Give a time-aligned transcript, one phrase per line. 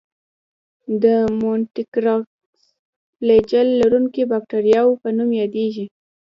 [1.03, 1.05] د
[1.39, 2.63] مونټرایکس
[3.15, 5.85] فلاجیل لرونکو باکتریاوو په نوم یادیږي.